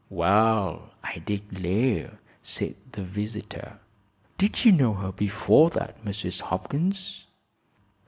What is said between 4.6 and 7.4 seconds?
you know her before that, Mrs. Hopkins?"